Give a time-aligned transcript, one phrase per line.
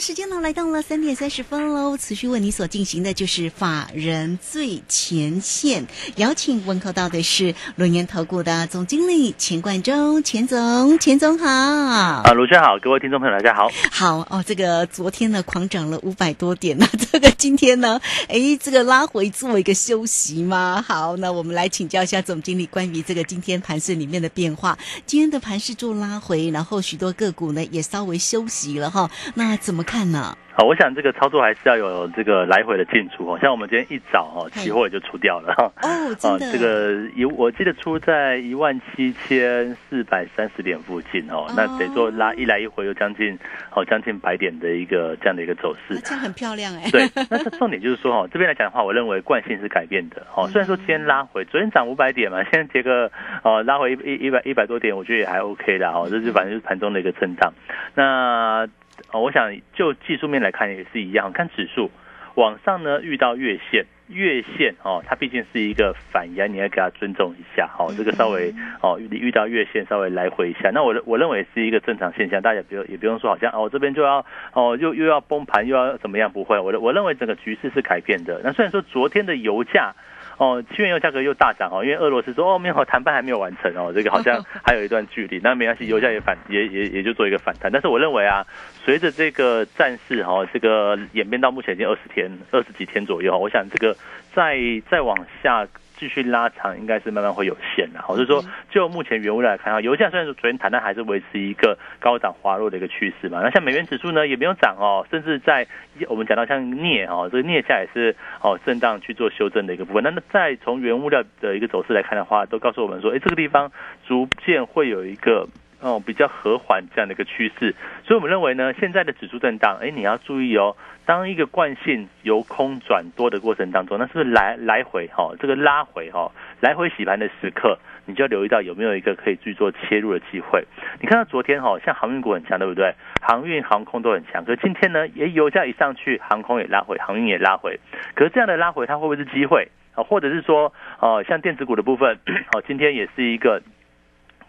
[0.00, 1.96] 时间呢来到了三点三十分喽。
[1.96, 11.48] 持续为你所进行的就是法人最前线，邀请问候到的是轮研投顾的总经理钱冠中，钱总，钱总好。
[11.48, 13.70] 啊，卢轩好，各位听众朋友大家好。
[13.90, 20.84] 好哦，这个昨天呢狂涨了五百多点，那 这个今天呢，哎，这个拉回做一个休息吗？
[20.86, 24.76] 好，那我们来请教一下总经理关于这个今天盘市里面的变化。
[25.06, 29.10] 今天的盘市做拉回，然后许多个股呢也稍微休息了哈。
[29.34, 30.36] 那怎么看呢？
[30.56, 33.36] 好，我想这个操作还是要有这个来回的进出哦。
[33.42, 35.64] 像我们今天一早哦，期货也就出掉了哈。
[35.82, 36.52] 哦， 真的。
[36.52, 43.36] 这个一我记得出在一万七千四百三十点附近哦，那得做拉一来一回，有将近
[43.74, 45.98] 哦将近百点的一个这样的一个走势。
[45.98, 46.88] 这样很漂亮哎。
[46.92, 50.46] 对， 那这重点就是说哦，这边来讲的话，我认为惯性是改变的哦。
[50.46, 53.10] 虽然说今天拉回，昨天涨五百点嘛， 现在结个
[53.42, 56.06] 哦拉回一一百一百多点，我觉得也还 OK 的哦。
[56.08, 57.52] 这是反正就是盘中的一个震荡。
[57.96, 58.68] 那
[59.12, 61.90] 哦，我想就技术面来看也是一样，看指数
[62.34, 78.40] 往上呢遇到月线，月线哦，它毕竟是一个反压，你要给它尊重一下，哦，这个稍微哦，你遇到月线稍微来回一下，那我我认为是一个正常现象，大家不用也不用说好像哦这边就要哦又又要崩盘又要怎么样，不会，我我认为整个局势是改变的。
[78.42, 79.94] 那虽然说昨天的油价。
[80.38, 85.40] 哦，七原油价格又大涨哦，因为俄罗斯说哦，没有谈判还没有完成哦，这个好像 还有一段距离。
[85.42, 87.70] 那没关系，油价也反也也也就做一个反弹。
[87.70, 88.46] 但是我认为啊，
[88.84, 93.96] 随着这个战事哈，这个演变到目前已经二十天、二十几天左右，我想这个
[94.32, 94.58] 再
[94.90, 95.66] 再往下。
[96.04, 98.02] 继续拉长，应该是慢慢会有限的。
[98.02, 103.40] 好，就是说，就目前原物料来看啊，油价虽然说昨天谈，但还是维持一个高涨滑落的一个趋势嘛。
[103.42, 105.66] 那像美元指数呢，也没有涨哦，甚至在
[106.08, 110.02] 我们讲到像镍哦，这个镍价也是哦震荡去做修正的一个部分。
[110.02, 113.72] 那么再从原物料的一个走势来看的话，都告诉我们说，哎，这个地方
[114.06, 115.48] 逐渐会有一个。
[115.84, 117.74] 哦，比较和缓这样的一个趋势，
[118.06, 120.74] 所以我们认为呢，现在的指数震荡，哎，你要注意哦，
[121.04, 130.64] 当一个惯性由空转多的过程当中，那是不是来来回哈，这个拉回哈，来回洗盘的时刻，你就要留意到有没有一个可以去做切入的机会。
[131.02, 132.94] 你看到昨天哈，像航运股很强，对不对？
[133.20, 137.78] 航运、航空都很强，可是今天呢，也油价一上去，航空也拉回，航运也拉回，
[138.14, 140.02] 可是这样的拉回，它会不会是机会啊？
[140.02, 142.18] 或者是说，哦，像电子股的部分，
[142.56, 143.60] 哦，今天也是一个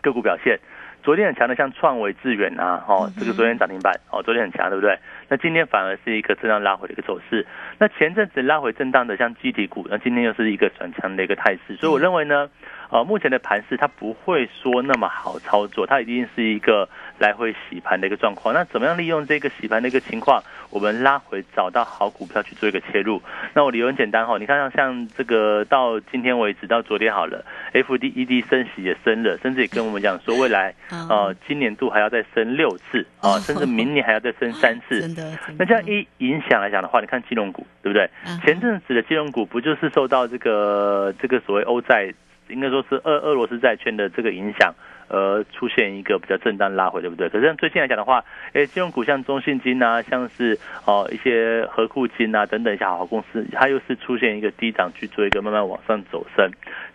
[0.02, 0.58] 个股表现。
[1.06, 4.98] 昨天很强的，像创维智远啊，哦，这个昨天涨停板，哦，昨天很强，对不对？
[5.30, 7.46] 那今天反而是一个震荡拉回的一个走势。
[7.78, 11.76] 那前阵子拉回震荡的，像基体股，那今天又是一个转强的一个态势。
[11.76, 12.50] 所以我认为呢。
[12.90, 16.88] 呃，目前的盘势它不会说那么好操作，它一定是一个
[17.18, 18.54] 来回洗盘的一个状况。
[18.54, 23.22] 那怎么样利用这个洗盘的一个情况，我们拉回找到好股票去做一个切入？
[23.54, 35.02] 那我理由很简单哈，你看像像这个到今天为止到昨天好了，F D E D 升息也升了，甚至也跟我们讲说未来呃今年度还要再升六次啊，甚至明年还要再升三次。
[35.02, 35.38] 真的。
[35.58, 38.10] 那这样一影响来讲的话，你看金融股对不对？
[38.46, 42.14] 前阵子的金融股不就是受到这个这个所谓欧债？
[42.50, 44.74] 应该说是俄俄罗斯债券的这个影响，
[45.08, 47.30] 而出现一个比较震荡拉回，对不对？
[47.30, 48.24] 可是最近来讲的话，
[48.54, 56.50] 诶，金融股像中信金啊，像是哦一些和库金啊等等一些好公司，它又是出现一个低档去做一个慢慢往上走升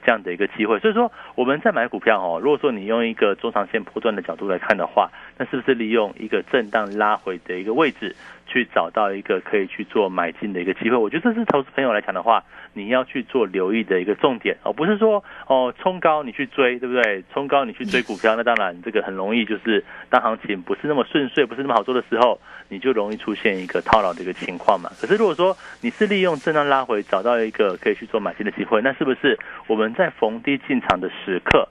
[0.04, 0.78] 这样的一个机会。
[0.78, 8.14] 所以说我们在买股票哦，如果说你用一个中长线波段的角度来看的话，那是不是利用一个震荡拉回的一个位置？
[8.50, 12.42] 去找到一个可以去做买进的一个机会，我觉得这是投资朋友来讲的话，
[12.72, 17.22] 你要去做留意的一个重点，而不是说哦冲高你去追，对不对？
[17.32, 24.90] 冲高你去追股票，那当然这个很容易就是当行情不是那么顺遂，不是那么好做的时候，你就容易出现一个套牢的一个情况嘛。
[25.00, 29.38] 可是如果说你是利用震荡拉回找到一个可以去做买进的机会，那是不是
[29.68, 31.68] 我们在逢低进场的时刻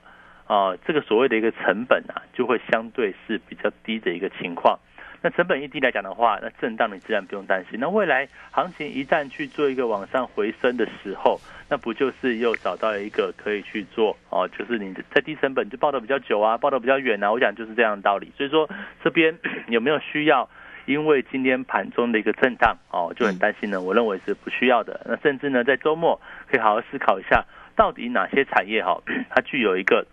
[0.47, 4.79] 啊，这个所谓的一个成本啊，就会相对是比较低的一个情况？
[5.21, 7.77] 那成本一低来讲的话，那震荡你自然不用担心。
[7.79, 11.39] 那未来行情一旦去做一个往上回升的时候，
[11.69, 14.47] 那不就是又找到一个可以去做哦？
[14.47, 17.31] 就是你在低成本就抱得比较久啊，抱得比较远啊。
[17.31, 18.31] 我想就是这样的道理。
[18.37, 18.69] 所以说
[19.03, 19.37] 这边
[19.67, 20.49] 有没有需要？
[20.85, 23.79] 因为今天盘中的一个震荡哦，就很担心呢。
[23.79, 25.01] 我认为是不需要的。
[25.05, 26.19] 那甚至呢，在周末
[26.49, 27.45] 可以好好思考一下，
[27.75, 28.99] 到底哪些产业哈，
[29.29, 30.07] 它具有一个。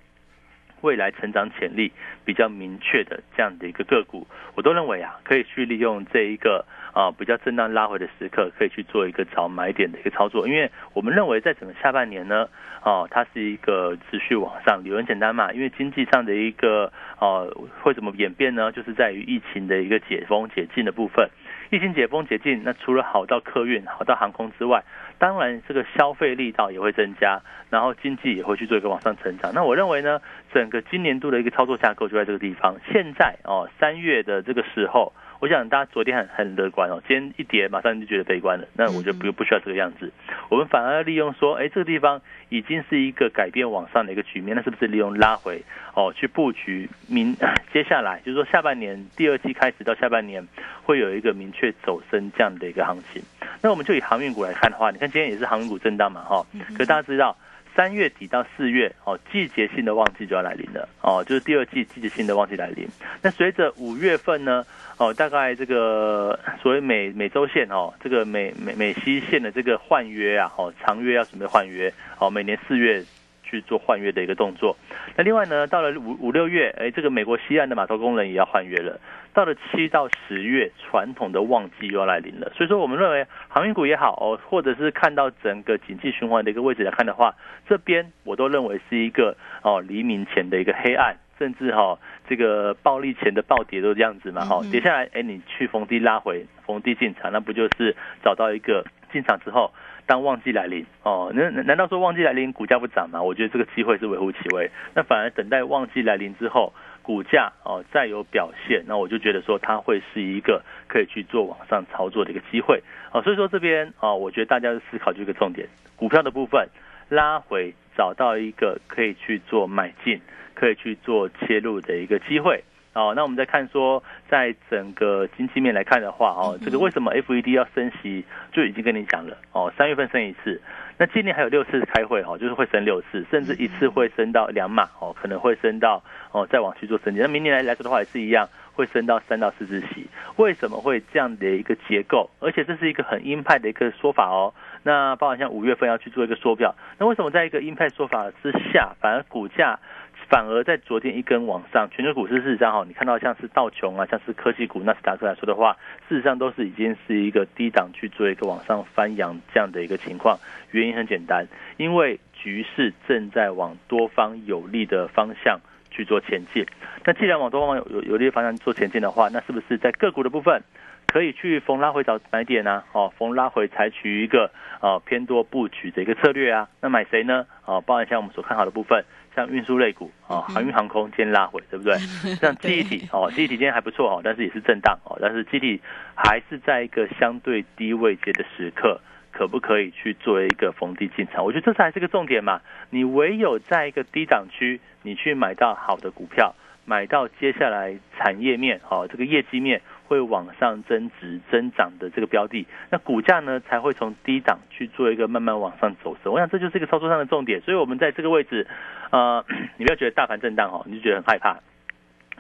[0.86, 1.90] 未来成长潜力
[2.24, 4.24] 比较明确的这样的一个个股，
[4.54, 10.46] 我都认为啊，可以去利用这一个啊比较震荡拉回的时刻，可以去做一个找买点的一个操作。
[10.46, 12.48] 因为我们认为在整个下半年呢，
[12.84, 17.52] 哦，它是一个持续往上，理由很简单嘛，因为经济上的一个哦
[17.82, 18.70] 会怎么演变呢？
[18.70, 21.28] 就是在于疫情的一个解封解禁的部分。
[21.70, 24.84] 疫情解封解禁，那除了好到客运、好到航空之外，
[25.18, 27.40] 当然这个消费力道也会增加，
[27.70, 29.52] 然后经济也会去做一个往上成长。
[29.54, 30.20] 那我认为呢，
[30.52, 32.76] 整个今年度的一个操作架构就在这个地方。
[32.92, 35.12] 现在哦，三月的这个时候。
[35.40, 40.12] 我想大家昨天很很乐观哦，今天一跌马上就觉得悲观了，那我就不不需要这个样子，
[40.48, 45.62] 我们反而利用说，哎，这个地方已经是一个改变往上的一个局面，那是不是利用拉回
[45.94, 47.36] 哦去布局明
[47.72, 50.46] 接下来就是说下半年第二季开始到下半年
[50.82, 53.22] 会有一个明确走升这样的一个行情？
[53.62, 56.46] 那我们就以航运股来看的话，你看今天也是航运股震荡嘛，哈，
[56.76, 57.36] 可大家知道。
[57.74, 62.88] 三月底到四月，哦，季节性的旺季就要来临了，哦，就是第二季季节性的旺季来临。
[63.20, 64.64] 那随着五月份呢，
[64.98, 73.04] 哦，大概这个所谓美美洲线哦，这个美美美西线的这个换约啊，哦，长约要准备换约，哦，每年四月。
[73.48, 74.76] 去做换约的一个动作。
[75.14, 78.98] 那另外呢，到了五五六月，哎，这个美国西岸的码头工人也要换约了。
[79.32, 82.50] 到了七到十月，传统的旺季又要来临了。
[82.56, 87.36] 所以说，我们认为航运股也好哦，或者是看到整个经济循环的一个位置来看的话，
[87.68, 91.98] 这边我都认为是一个哦黎明前的一个黑暗，甚至哈
[92.28, 94.44] 这个暴利前的暴跌都这样子嘛。
[94.44, 99.72] 哈，跌下来，哎，你去逢低拉回，逢低进场，那不就是找到一个进场之后？
[100.08, 103.20] 当旺季来临哦，那难道说旺季来临股价不涨吗？
[103.20, 104.70] 我觉得这个机会是微乎其微。
[104.94, 106.72] 那反而等待旺季来临之后，
[107.02, 112.80] 股价哦再有表现，那我就觉得说它会是一个可以去做网上操作的一个机会
[113.10, 113.20] 哦。
[113.22, 115.66] 所以说这边哦，我觉得大家的思考就一个重点，
[115.96, 116.68] 股票的部分
[117.08, 120.20] 拉回找到一个可以去做买进、
[120.56, 122.64] 可以去做切入的一个机会。
[122.94, 130.58] 哦，那我们再看说，在整个经济面来看的话，哦，这个为什么 FED 要升息，就已经跟你讲了，哦，三月份升一次，
[130.96, 137.20] 那今年还有六次开会，哦，就是会升六次，甚至一次会升到两码，哦，可能会升到，哦，再往去做升级。
[137.20, 140.06] 那明年来来说的话也是一样，会升到三到四次息。
[140.36, 142.30] 为什么会这样的一个结构？
[142.40, 144.54] 而且这是一个很鹰派的一个说法哦。
[144.84, 149.78] 那包含像五月份要去做一个缩表，那为什么在一个鹰派说法之下，反而股价？
[150.28, 155.76] 反而在昨天一根往上，全球股市事实上哈，你看到像是道琼啊，像是科技股、纳斯达克来说的话，
[156.08, 160.36] 事实上都是已经是一个低档去做一个往上翻扬这样的一个情况。
[160.72, 161.46] 原因很简单，
[161.76, 166.66] 因为局势正在往多方有利的方向去做前进。
[167.04, 170.60] 那既然往多方有有有利的方向做前进的话，那是不是在个股的部分
[171.06, 172.82] 可以去逢拉回找买点呢？
[172.92, 174.50] 哦，逢拉回采取一个
[174.82, 176.68] 呃偏多布局的一个策略啊？
[176.80, 177.46] 那买谁呢？
[177.64, 179.04] 哦，包含像我们所看好的部分。
[179.36, 181.94] 像运输类股啊，航运航空今天拉回，对不对？
[182.40, 185.80] 像记忆体哦，记忆体今天还不错哦，但是也是震荡哦，但是记忆体
[186.14, 188.98] 还是在一个相对低位阶的时刻，
[189.30, 191.44] 可不可以去做一个逢低进场？
[191.44, 192.62] 我觉得这才是个重点嘛。
[192.88, 196.54] 你唯有在一个低档区，你去买到好的股票，
[196.86, 199.82] 买到接下来产业面哦，这个业绩面。
[200.06, 206.32] 会往上增值增长的这个标的，那股价呢才会从低档去做一个慢慢往上走升。
[206.32, 207.60] 我想这就是一个操作上的重点。
[207.60, 208.66] 所以，我们在这个位置，
[209.10, 209.44] 呃，
[209.76, 211.58] 你不要觉得大盘震荡哦，你就觉得很害怕。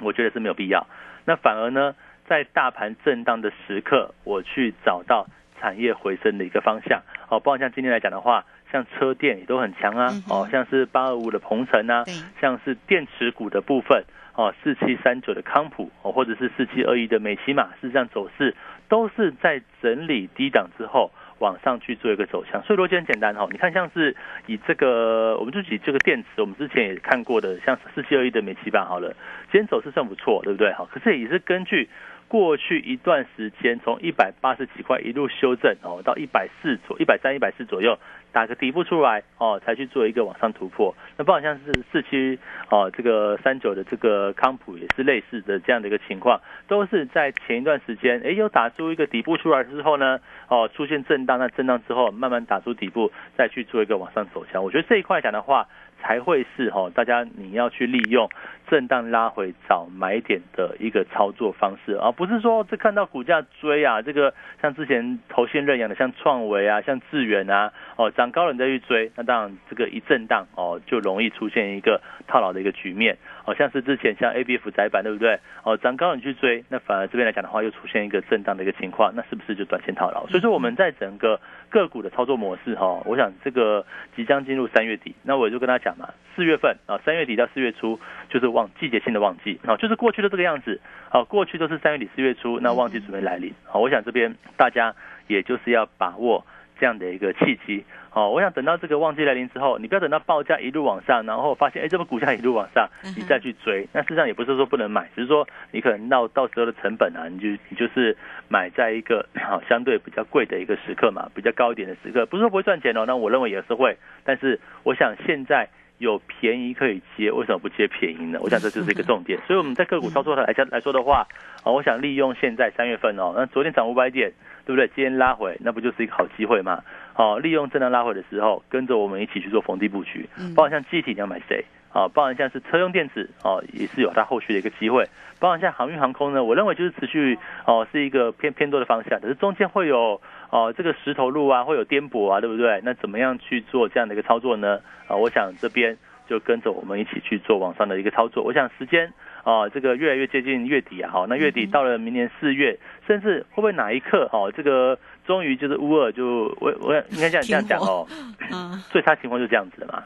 [0.00, 0.86] 我觉得是没有必要。
[1.24, 1.94] 那反而呢，
[2.26, 5.26] 在大盘震荡的时刻，我去找到
[5.58, 7.02] 产业回升的一个方向。
[7.28, 10.12] 哦，包括像今天来讲的话，像车电也都很强啊。
[10.28, 12.04] 哦，像是八二五的鹏程啊，
[12.40, 14.04] 像是电池股的部分。
[14.34, 18.54] 哦，四七三九的康普哦，或者是四七二一的美骑马，事实上走势
[18.86, 23.48] 都是在整理低档之后往上去做一个走向，所以逻辑很简单哈。
[23.50, 29.08] 你看，像是以这个，我们就以这个电池，我们之前也看过的，像四七二一的美骑马好了，
[29.50, 30.70] 今天走势算不错，对不对？
[30.74, 31.88] 好，可是也是根据。
[32.28, 37.98] 过去一段时间，从一百八十几块一路修正哦，到一百四左一百三、一百四左右，
[38.32, 40.94] 打个底部出来哦，才去做一个往上突破。
[41.16, 50.18] 那不好像是四七哦，这个三九的这个康普也是类似的这样的一个情况，都是在前一段时间，哎，又打出一个底部出来之后呢，
[50.48, 54.64] 哦，出现震荡，那震荡之后慢慢打出底部，再去做一个往上走强。
[54.64, 55.68] 我觉得这一块讲的话。
[56.00, 58.28] 才会是哈，大家你要去利用
[58.68, 75.38] 震荡拉回找买点的一个操作方式，而不是说这看到股价追啊，这个像之前头先认养的，像创维啊，像智远啊，哦涨高了你再去追，那当然这个一震荡哦，就容易出现一个套牢的一个局面，好像是之前像 A B F 窄板对不对？
[75.62, 80.26] 哦涨高你去追，那反而这边来讲的话又出现一个震荡的一个情况，那是不是就短线套牢？
[80.26, 83.86] 所以说我们在整个个股的操作模式哈，我想这个
[84.16, 86.08] 即将进入三月底，那我就跟他讲嘛。
[86.34, 87.98] 四月份啊，三月底到四月初
[88.28, 94.94] 就是旺季节性的旺季啊，就是过去的这个样子啊，过去都是三月底四月初，那旺季准备来临啊，我想这边大家
[95.28, 96.44] 也就是要把握
[96.78, 97.84] 这样的一个契机。
[98.12, 108.16] 哦，我想等到这个旺季来临之后，你不要等到报价一路往上，然后发现哎，这个股价一路往上，你再去追，那事实上也不是说不能买，只是说你可能到到时候的成本啊，你就你就是
[108.48, 115.68] 买在一个 好相对比较贵的一个时刻嘛，比较高一点的时刻，不是说不会赚钱哦，那我认为也是会，但是我想现在。
[115.98, 118.38] 有便宜可以接，为什么不接便宜呢？
[118.42, 119.38] 我想这就是一个 重点。
[119.46, 121.26] 所以我们在个股操作上来讲来说的话，
[121.64, 124.32] 啊，我想利用现在三月份哦，那昨天涨五百点，
[124.64, 124.86] 对不对？
[124.94, 126.82] 今天拉回，那不就是一个好机会吗？
[127.14, 130.28] 哦，利用震荡拉回的时候，跟着我们一起去做逢低布局。
[130.54, 131.64] 包括像机体你要买谁？
[131.92, 135.08] 啊，包含像是车用电子哦，也是有它后续的一个机会。
[135.38, 142.80] 包含像航运航空呢，我认为就是持续哦，是一个偏偏多的方向，可是中间会有哦这个石头路啊，会有颠簸啊，对不对？
[142.84, 144.80] 那怎么样去做这样的一个操作呢？
[145.08, 145.96] 啊，我想这边
[146.28, 148.42] 就跟着我们一起去做网上的一个操作。
[148.42, 149.12] 我想时间
[149.44, 158.06] 啊，这个越来越接近月底啊，好，那月底到了明年四月，甚至会不会哪一刻哦，这个终于就是乌尔就我我应该这样这样讲哦，
[158.52, 160.02] 嗯最差情况就这样子的嘛。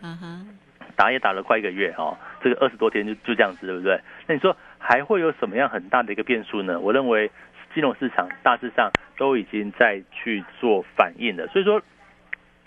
[0.96, 3.98] 打也打了快一个月哦，这个二十多天就就这样子，对不对？
[4.26, 6.78] 那你说还会有什么样很大的一个变数呢？
[6.78, 7.30] 我认为
[7.74, 11.80] 金融市场大致上都已经在去做反应了，所以说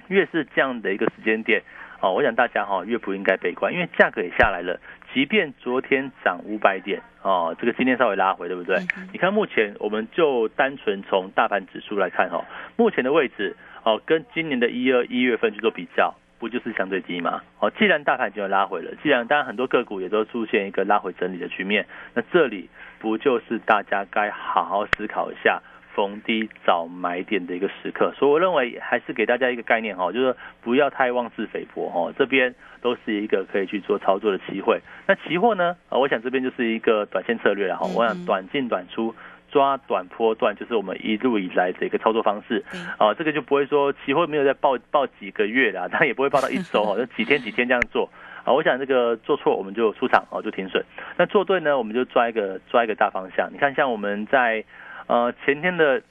[0.07, 1.61] 越是这样的一个时间点
[2.01, 4.79] 哦，我想大家哈越不应该悲观，因为价格也下来了，
[5.13, 8.77] 即便昨天涨五百点哦，这个今天稍微拉回，对不对？
[9.11, 12.45] 你看目前我们就单纯从大盘指数来看哈，
[12.75, 16.13] 目前的位置哦，跟今年的一二一月份去做比较。
[16.43, 17.41] 不就是相对低吗？
[17.59, 22.69] 哦，既然大盘已经拉回了，既然当然很多个股也都出现一个拉回整理的局面，那这里
[22.99, 25.61] 不就是大家该好好思考一下
[25.95, 28.11] 逢低找买点的一个时刻？
[28.17, 34.81] 所以我认为还是给大家一个概念哈，就是不要太妄自菲薄哈，这边都是一个可以去做操作的机会。
[35.07, 35.77] 那期货呢？
[35.87, 39.15] 啊，我想这边就是一个短线策略了哈，我想短进短出。
[39.53, 42.65] 抓短波段就是我们一路以来的一个操作方式，
[42.97, 48.09] 啊，这个就不会说期货没有在报报几个月啦， 它也不会报到一周 哦，就几天几天这样做
[48.43, 48.51] 啊。
[48.51, 50.83] 我想这个做错我们就出场哦，就停损。
[51.17, 53.47] 那做对呢，我们就抓一个抓一个大方向。
[53.53, 54.63] 你看，像我们在
[55.05, 56.01] 呃前天的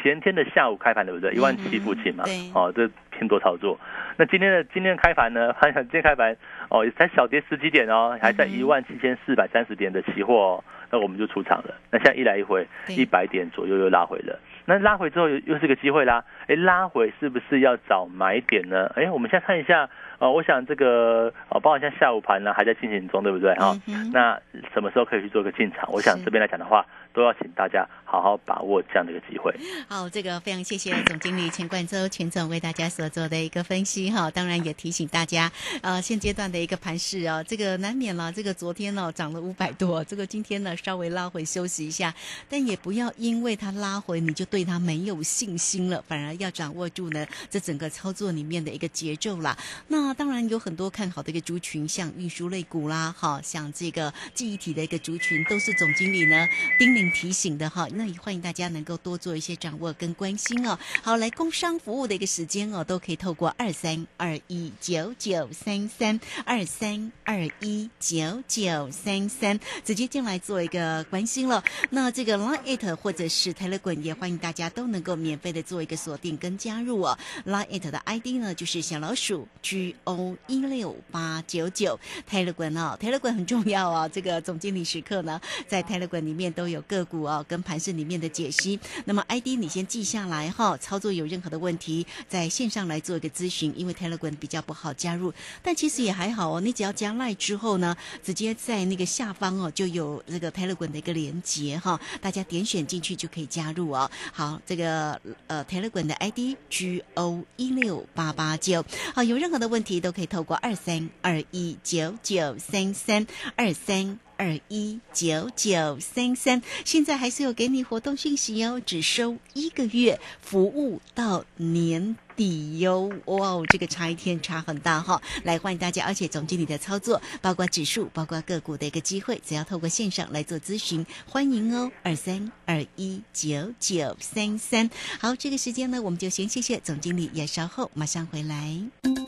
[0.00, 1.32] 前天的下午开盘对不对？
[1.32, 2.22] 一万七附近嘛，
[2.54, 3.76] 哦，这偏多操作。
[4.16, 5.52] 那今天的 今天开盘呢？
[5.54, 6.36] 看今天开盘
[6.70, 10.34] 哦，才小跌十几点哦，还在一万七千四百三十点的期货。
[10.34, 10.64] 哦。
[10.90, 11.74] 那我们就出场了。
[11.90, 14.38] 那现在一来一回，一百点左右又拉回了。
[14.64, 16.24] 那拉回之后又又是个机会啦。
[16.46, 18.90] 哎，拉回是不是要找买点呢？
[18.96, 19.88] 哎，我们先看一下。
[20.18, 23.54] 哦，我想这个呃，包括像下午盘呢还在进行中，对不对？
[23.54, 23.78] 哈，
[24.12, 24.40] 那
[24.74, 25.90] 什么时候可以去做个进场？
[25.92, 26.84] 我想这边来讲的话。
[27.14, 29.52] 都要请大家好好把握这样的一个机会。
[29.88, 34.30] 好，这个非常谢谢总经理钱冠洲钱总为大家所做的一个分析哈。
[34.30, 35.50] 当然也提醒大家，
[35.82, 38.30] 呃，现阶段的一个盘势啊，这个难免了。
[38.30, 42.14] 这个昨天呢涨了五百多，这个今天呢稍微拉回休息一下，
[42.48, 49.56] 但也不要因为它拉回你就对它没有信心了，反而要掌握住呢这整个操作里面的一个节奏啦。
[49.88, 56.48] 那那当然有很多看好的一个族群，像运输类股啦，哈，像这个记忆体的一个族群，都是总经理呢
[56.78, 57.12] 叮咛。
[57.12, 60.78] 提醒的哈，那也欢迎大家能够多做一些掌握跟关心哦。
[61.02, 71.62] 好，来工商服务的一个时间哦，都可以透过二三二一九九三三二三二一九九三三直接进来做一个关心了。
[71.90, 77.18] 那这个 Line It 或者是 tele 港也欢迎大家都能够免费的做一个锁定跟加入哦。
[77.44, 84.10] Line It 的 ID 呢就是小老鼠 G O 一六八九九 Telegram 哦，Telegram 很重要哦。
[84.12, 86.82] 这个总经理时刻呢，在 Telegram 里面都有。
[86.88, 90.76] 个股哦，跟盘市里面的解析，那么 ID 你先记下来哈。
[90.78, 96.60] 操作有任何的问题，在线上来做一个咨询，因为 Telegram 比较不好加入，但其实也还好哦。
[96.60, 104.10] 你只要加 Line 之后呢，直接在那个下方哦，就有这个 Telegram 的一个连接哈，大家点选进去就可以加入哦。
[104.32, 113.26] 好，这个呃 Telegram 的 ID G O 一六八八九，好，有任何的问题题都可以透过二三二一九九三三
[113.56, 114.18] 二三。
[114.40, 116.62] 二一九九三三。
[116.84, 123.10] 现在还是有给你活动讯息哦，只收一个月，服务到年底哟。
[123.24, 125.20] 哇，这个差一天差很大哈！
[125.42, 134.88] 来欢迎大家，而且总经理的操作，包括指数，包括个股的一个机会，只要透过线上来做咨询，欢迎哦，二三二一九九三三。
[135.18, 139.27] 好，这个时间呢，我们就先谢谢总经理，也稍后马上回来。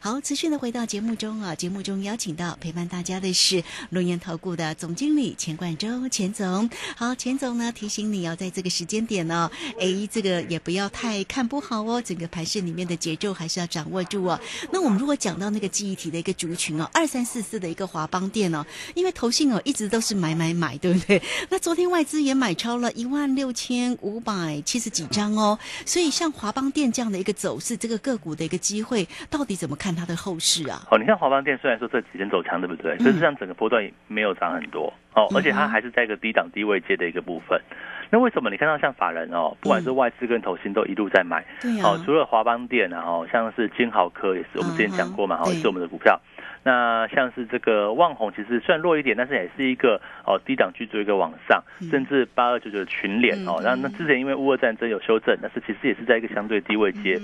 [0.00, 6.70] 好，持续的回到节目中啊，节目中邀请到陪伴大家的是龙岩投顾的总经理钱冠洲钱总。
[6.96, 9.50] 好，钱总呢提醒你要在这个时间点呢，
[9.80, 14.38] 哎，这个也不要太看不好哦，整个盘市里面的节奏还是要掌握住哦。
[14.72, 18.64] 那我们如果讲到那个记忆体的一个族群哦，二三四四的一个华邦店哦，
[18.94, 21.20] 因为投信哦一直都是买买买，对不对？
[21.50, 29.87] 那昨天外资也买超了一万六千五百七十几张哦，所以像华邦店这样的一个走势，这个个股的一个机会到底怎么看？
[29.88, 30.82] 看它的后市啊！
[30.90, 32.94] 哦，你看华邦电虽然说这几天走强，对不对？
[32.98, 37.60] 可是上整个波段也没有涨很多哦，而且它还是在一个低档低位接的一个部分。
[38.10, 41.44] 那为什么你看到像法人哦，不管是外资跟投信都一路在买？
[41.60, 46.18] 对哦，除了华邦电啊，哦，像是金豪科也是我们之前讲过嘛，哦，也是我们的股票。
[46.64, 57.18] 那像是这个旺宏，其实虽然弱一点，但是也是一个哦低档去做一个往上，甚至八二九九的群联哦，那那之前因为乌俄战争有修正，但是其实也是在一个相对低位接。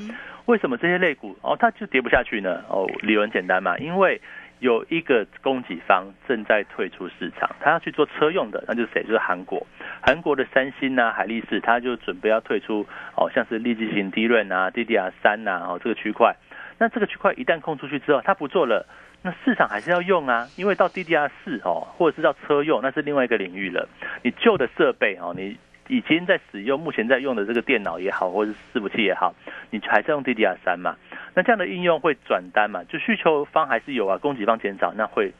[0.46, 2.62] 为什么这些类股哦它就跌不下去呢？
[2.68, 4.20] 哦，理由很简单嘛，因为
[4.64, 9.02] 有一个供给方正在退出市场，他要去做车用的，那就是谁？
[9.02, 9.66] 就是韩国，
[10.00, 16.34] 韩国的三星啊、海力士，他就准备要退出哦，像是立即型低润啊、DDR 三呐哦这个区块。
[16.78, 18.86] 那这个区块一旦空出去之后，他不做了。
[19.20, 23.86] 那市场还是要用啊，因为到 DDR 四哦，或者是到车用，那是另外一个领域了。
[24.22, 29.34] 你旧的设备哦，你已经在使用，目前在用的这个电脑也好，或者是伺服器也好，
[29.68, 30.96] 你还是用 DDR 三嘛？
[31.34, 32.82] 那这样的应用会转单嘛？
[32.84, 35.32] 就需求方还是有啊，供给方减少，那会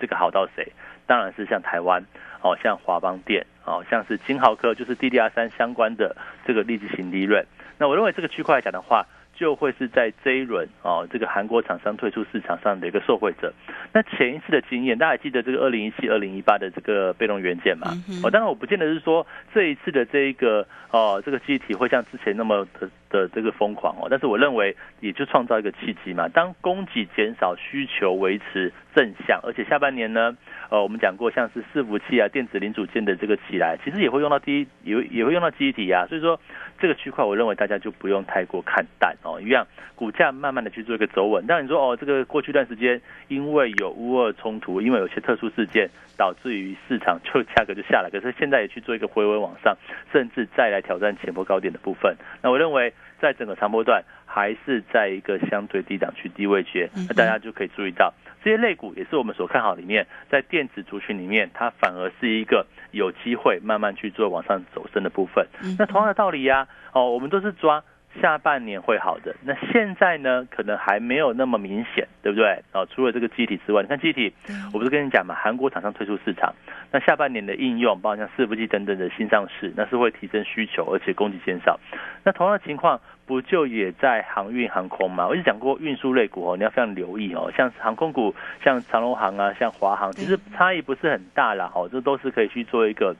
[0.00, 0.72] 这个好到谁？
[1.06, 2.02] 当然是像台湾
[2.42, 7.44] 哦，像华邦电哦，像是金豪科，就是 DDR 三相关的这个立即型利润。
[7.78, 9.06] 那我认为这个区块来讲的话。
[9.38, 13.54] 就会是在这一轮哦，这个韩国厂商退出市场上的一个受惠者。
[13.92, 17.86] 那前一次的经验，大家还记得这个二零一七、二零一八的这个被动元件嘛？
[18.24, 26.28] 哦，当然我不见得是说这一次的这一个哦，这个机体会像之前那么的的这个疯狂哦，但是我认为也就创造一个契机嘛。
[26.28, 30.36] 当供给减少，需求维持正向，而且下半年呢，
[30.70, 36.38] 呃，我们讲过像是伺服器啊、电子零组件的这个起来，其实也会用到第一，也也会用到机体啊，所以说。
[36.80, 39.66] 这个区块，我认为大家就不用太过看淡哦，一样
[39.96, 41.44] 股价慢慢的去做一个走稳。
[41.48, 49.76] 但你说哦，这个过去段时间因为有乌俄冲突，因为有些特殊事件，导致于市场就价格就下来，可是现在也去做一个回稳往上，
[50.12, 52.14] 甚至再来挑战前波高点的部分。
[52.44, 62.66] 那我认为在整个长波段还是在一个相对低档区低位区，那大家就可以注意到这些类股也是我们所看好里面，在电子族群里面，它反而是一个。
[62.90, 65.46] 有机会慢慢去做往上走升的部分，
[65.78, 67.84] 那同样的道理呀，哦，我们都是抓
[68.20, 69.34] 下半年会好的。
[69.44, 72.62] 那现在呢，可能还没有那么明显，对不对？
[72.72, 74.32] 哦，除了这个机体之外，你看机体，
[74.72, 76.54] 我不是跟你讲嘛，韩国厂商退出市场，
[76.90, 81.78] 那下半年的应用，包括像伺服器等等的新上市，那是会提升需求，而且供给减少。
[82.24, 83.00] 那同样的情况。
[83.28, 85.28] 不就也在航运航空吗？
[85.28, 87.52] 我就讲过运输类股哦，你要非常留意哦。
[87.54, 91.70] 像航空股，像长龙航啊，像华航，其实差异不是很大啦。
[91.74, 93.14] 哦，这都是可以去做一个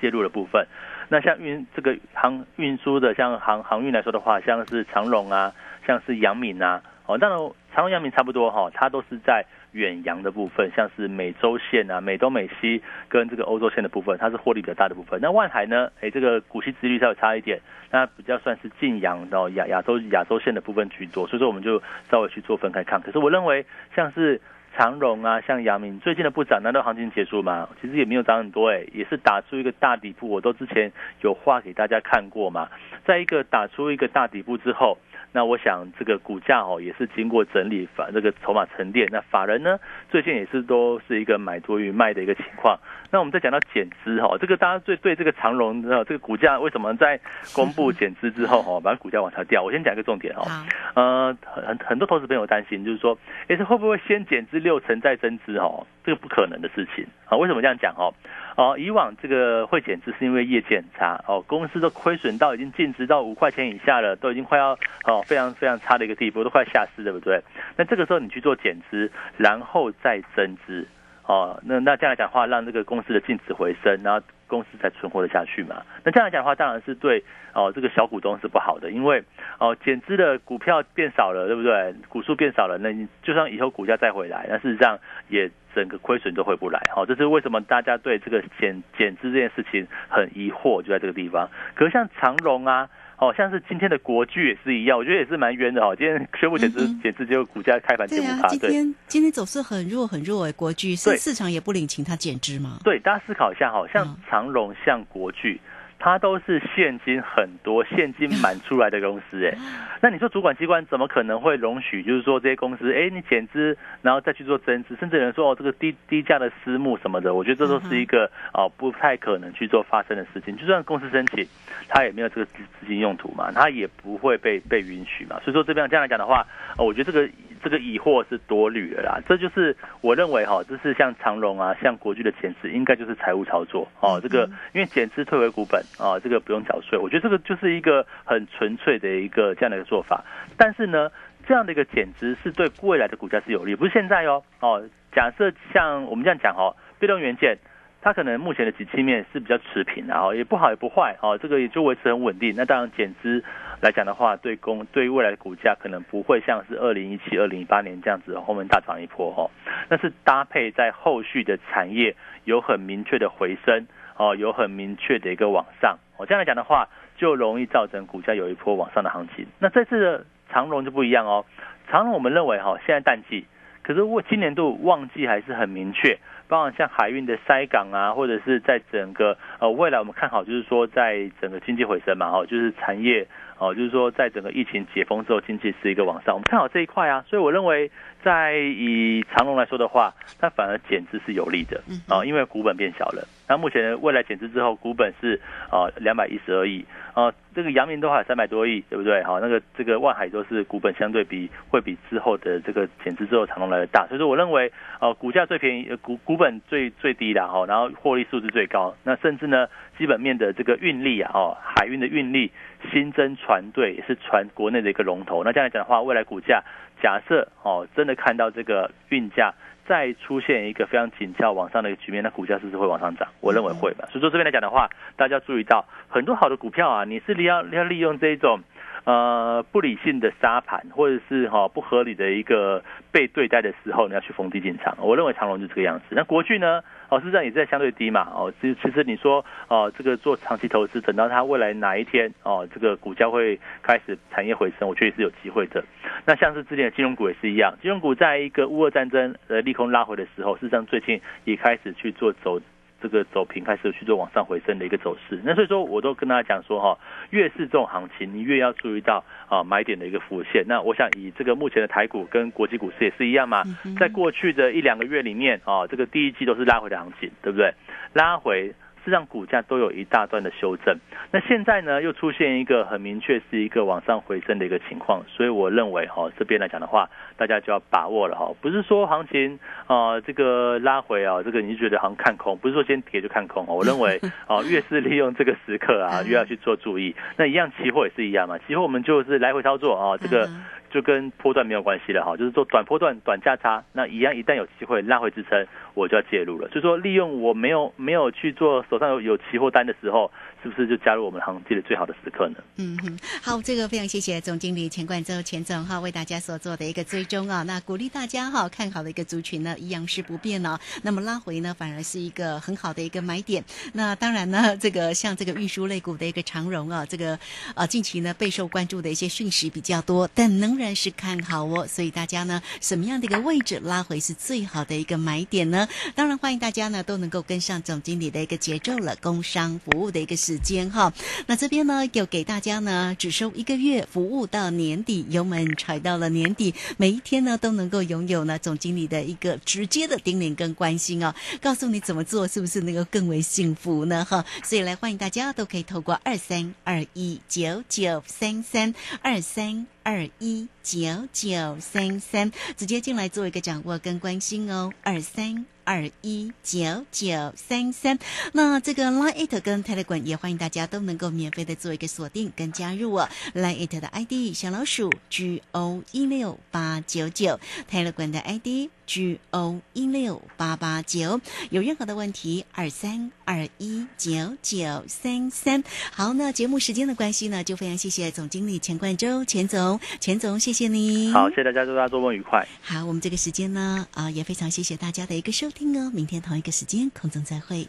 [0.00, 0.64] 介入的部分。
[1.08, 5.52] 那像运这个航运输的，像航航运来说的话，像是长龙啊，
[5.86, 7.38] 像是阳明啊，哦，当然。
[7.70, 15.20] 长荣、阳明差不多哈，它都是在远洋的部分，像是美洲线啊、美东、美西跟这个欧洲线的部分，它是获利比较大的部分。
[15.20, 15.88] 那万海呢？
[16.00, 17.60] 哎，这个股息殖率稍微差一点，
[17.92, 23.00] 那比较算是近洋的亚亚洲亚洲线的部分居多，所以说我们就稍微去做分开看。
[23.00, 24.40] 可是我认为像是。
[24.78, 27.68] 长荣啊，像阳明最近的不涨，难道行情结束吗？
[27.82, 30.28] 其实也没有涨很多，哎，也是打出一个大底部。
[30.30, 32.68] 我都之前有画给大家看过嘛，
[33.04, 34.96] 在一个打出一个大底部之后。
[35.32, 39.78] 那我想这个股价哦也是经过整理法这个筹码沉淀，那法人呢
[40.10, 42.78] 最近也是都是一个买多于卖的一个情况。
[43.10, 47.18] 那我们再讲到减资哈，这个大家最对这个长荣的这个股价为什么在
[47.54, 49.62] 公布减资之后哈， 把股价往下掉？
[49.62, 53.16] 我先讲一个重点哈，呃很很多投资朋友担心就是说，
[53.48, 55.86] 哎是会不会先减资六成再增资哦？
[56.04, 58.12] 这个不可能的事情啊，为什么这样讲哦？
[58.56, 67.42] 哦，以往这个会减资是因为业绩很差哦，公司都亏损到已经净值到五块钱以下了，都已经快要哦非常非常差的一个地步，都快下市，对不对？
[67.76, 70.86] 那这个时候你去做减资，然后再增资，
[71.24, 74.24] 哦，那那这样来讲的话，让这个公司的净值回升，然后。
[74.48, 75.82] 公司才存活得下去嘛？
[76.02, 79.22] 那这样来讲的话，当然是对哦，这个小股东是不好的，因为
[79.58, 81.94] 哦减资的股票变少了，对不对？
[82.08, 86.80] 股数变少了，那你就算以后股价再回来，那事实上也整个亏损都回不来。
[86.96, 91.50] 哦，这是为什么大家对这个减减资这件事情很疑惑，就在这个地方。
[91.74, 92.88] 可是像长荣啊。
[93.18, 95.94] 哦，像是今天的国巨也是一样，我觉得也是蛮冤的哦。
[95.96, 98.48] 今天宣布减资，减资结果股价开盘跌五趴。
[98.48, 102.78] 对啊，今天今天走势很弱很弱哎，国巨是市场也不领情，它减资吗？
[102.84, 105.60] 对，大家思考一下哈，像长荣、像国巨。
[105.98, 109.56] 它都是现金很多、现金满出来的公司，哎，
[110.00, 112.02] 那你说主管机关怎么可能会容许？
[112.02, 120.56] 就是说这些公司，哎，你减资，然后再去做增资，甚至有人说哦，这个低低价的私募什么的，我觉得这都是一个哦不太可能去做发生的事情。
[120.56, 121.46] 就算公司申请，
[121.88, 125.40] 它也没有这个资资金用途嘛，它也不会被被允许嘛。
[125.44, 127.28] 所以说这边这样来讲的话，我觉得这个。
[127.60, 134.20] 这个疑惑是多虑的啦，这就是我认为哈，这是像长荣啊、像国巨的减资，应该就是财务操作哦。
[134.22, 140.24] 这个因为减资退回股本啊，这个不用缴税，我觉得这个就是一个很纯粹的一个这样的一个做法。
[140.56, 141.10] 但是呢，
[141.46, 144.82] 这样的一个减资是对未来的股价是有利，不是现在哦哦。
[145.12, 147.56] 假设像我们这样讲哦，被动元件。
[148.00, 152.54] 它可能目前的景气面是比较持平，然后也不好也不坏，哦，这个也就维持很稳定。
[152.56, 153.42] 那当然减资
[153.80, 159.50] 来讲的话，对公对未来的股价可能不会像是二零一七、二零一八年这样子后面大涨一波，哦。
[159.90, 169.46] 那是搭配在后续的产业有很明确的回升，哦，有很明确的一个往上，哦，这样来讲的话，就容易造成股价有一波往上的行情。
[169.58, 171.46] 那这次的长荣就不一样哦，
[171.90, 173.46] 长荣我们认为哈，现在淡季，
[173.82, 176.18] 可是我今年度旺季还是很明确。
[176.48, 183.28] 包括像海运的塞港啊，或者是在整个呃未来我们看好，就是说在整个经济回升嘛，哦，就是产业
[183.58, 187.90] 哦，就是说在整个疫情解封之后，经济是一个往上，我们看好这一块啊，所以我认为
[188.24, 193.28] 在以长隆来说的话，它反而减资是有利的啊，因为股本变小了。
[193.48, 196.84] 那目前未来减资之后，股本是啊两百一十二亿。
[197.14, 199.24] 啊，这个阳明都还有三百多亿，对不对？
[199.24, 209.66] 好，那个这个万海都是股本相对比会比之后的这个减资之后长隆来的大，所以说我认为呃股价最便宜，股股本最最低的哈，然后获利数字最高，那甚至呢
[209.98, 212.52] 基本面的这个运力啊，哦海运的运力
[212.92, 216.62] 新增船队也是船国内的一个龙头，那这样来讲的话，未来股价
[217.02, 219.54] 假设哦真的看到这个运价。
[219.88, 223.26] 再出现一个非常紧俏往上的一个局面，那股价是不是会往上涨？
[223.40, 224.06] 我认为会吧。
[224.10, 228.60] 所以说这边来讲的话，大家注意到很多好的股票啊，你是要要利用这一种
[229.04, 234.94] 呃不理性的沙盘，或者是哈不合理的一个被对待的时候，你要去逢低进场。
[235.00, 236.04] 我认为长隆就这个样子。
[236.10, 236.82] 那国巨呢？
[237.08, 238.28] 哦，实上也在相对低嘛。
[238.34, 245.82] 哦，其其实你说哦，这个做长期投资，等到它未来哪一天哦，这个股价会开始产业回升，我觉得是有机会的。
[246.24, 252.60] 那像是之前的金融股也是一样，金融股在一个乌俄战争呃利空拉回的时候，事实上最近也开始去做走。
[253.00, 256.98] 这个走平开始去做往上回升的一个走势，那所以说我都跟大家讲说哈，
[257.30, 260.64] 越是这种行情，你越要注意到啊买点的一个浮现。
[260.66, 263.62] 那我想以这个目前的台股跟国际股市也是一样嘛，
[263.98, 267.72] 在过去的一两个月里面啊，这个第一季都是拉回的行情，对不对？
[268.12, 268.74] 拉回。
[269.08, 270.98] 让股价都有一大段的修正，
[271.30, 290.48] 那现在呢又出现一个很明确是一个往上回升的一个情况，所以我认为哈这边来讲的话，大家就要把握了哈，不是说行情啊这个拉回啊这个你就觉得好像看空，不是说先跌就看空我认为 啊越是利用这个时刻啊越要去做注意，那一样期货也是一样嘛，期货我们就是来回操作啊这个。
[290.90, 296.68] 就跟波段没有关系了哈，就是做短波段短价差，那一样一旦有机会拉回支撑，我就要介入了。
[296.68, 300.30] 就是说，利用我没有没有去做手上有有期货单的时候，
[300.62, 302.56] 是不是就加入我们行情的最好的时刻呢？
[302.76, 313.64] 嗯哼，好，这个非常谢谢总经理钱冠周钱总哈为大家所做的一个追踪啊，那鼓励大家哈看好的一个族群呢一样是不变哦，那么拉回呢反而是一个很好的一个买点。
[313.92, 317.38] 那当然呢，这个像这个运输类股的一个长荣啊，这个
[317.74, 325.88] 啊近期呢备受关注的一些讯息比较多，但仍然是看好哦，所以大家呢什么样的一个位置拉回是最好的一个买点呢？
[326.16, 331.12] 当然欢迎大家呢都能够跟上总经理的一个节奏了，工商服务的一个时间哈。
[331.46, 344.24] 那这边呢有给大家呢只收一个月，服务到年底，油门踩到了年底，每一天呢都能够拥有呢总经理的一个直接的叮咛跟关心哦，告诉你怎么做是不是能够更为幸福呢？
[344.24, 349.86] 哈，所以来欢迎大家都可以透过二三二一九九三三二三。
[350.04, 354.90] 二一九九三三，直接进来做一个掌握跟关心哦。
[355.02, 358.18] 二三二一九九三三，
[358.52, 363.26] 那这个 Line It 跟 tele 也欢迎大家都能够免费的做一个锁定跟加入哦。
[363.54, 367.58] Line It 的 ID 小老鼠 G O 一六八九九
[367.90, 371.40] ，Telegram 的 ID G O 一六八八九。
[371.70, 375.82] 有任何的问题，二三二一九九三三。
[376.12, 379.98] 好，那节目时间的关系呢，就非常谢谢总经理钱冠周钱总。
[380.20, 381.32] 钱总，谢谢你。
[381.32, 382.68] 好，谢谢大家，祝大家周末愉快。
[382.82, 386.10] 好，我们这个时间呢，啊，也非常谢谢大家的一个收听哦。
[386.12, 387.88] 明天同一个时间空中再会。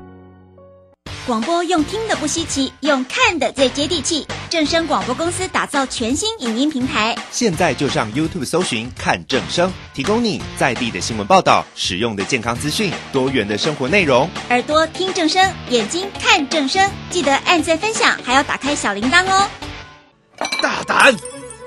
[1.27, 4.25] 广播用听的不稀奇，用看的最接地气。
[4.49, 14.27] 正声广播公司打造全新影音平台，现在就上 YouTube 搜寻看正声，提供你在地的新闻报道、实用的健康资讯、多元的生活内容。
[14.49, 19.47] 耳朵听正声，眼睛看正声，记得按赞分享，还要打开小铃铛哦。
[20.59, 21.15] 大胆！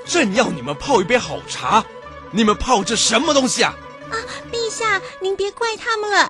[0.05, 1.85] 朕要你们泡一杯好茶，
[2.31, 3.73] 你们泡这什么东西啊？
[4.11, 4.15] 啊，
[4.51, 6.29] 陛下，您别怪他们了。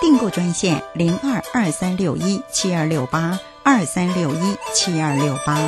[0.00, 5.58] 订购专线零二二三六一七二六八二三六一七二六八。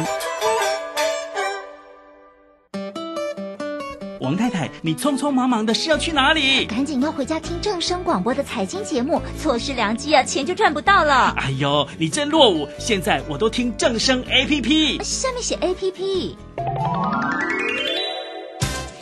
[4.20, 6.66] 王太太，你匆匆忙忙的是要去哪里？
[6.66, 11.32] 赶紧要回家听正声广播的财经节目，错失良机啊，钱就赚不到了。
[11.38, 12.68] 哎呦，你真落伍！
[12.78, 16.36] 现在我都听正声 A P P，下面写 A P P。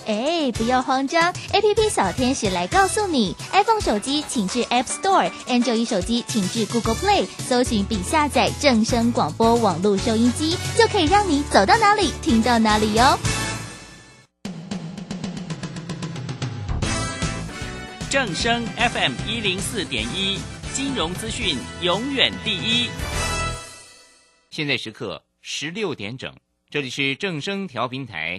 [0.07, 13.19] 哎，不要慌张，A P P 小天使来告诉你，iPhone 手机请至 App Store，Android 手机请至 Google Play，搜寻并下载正声广播网络收音机，就可以让你走到哪里听到哪里哟。
[18.09, 20.39] 正声 FM 一零四点一，
[20.73, 22.89] 金融资讯永远第一。
[24.51, 26.33] 现在时刻十六点整，
[26.71, 28.35] 这里是正声调频台